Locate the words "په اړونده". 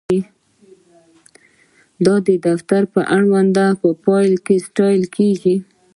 2.93-3.65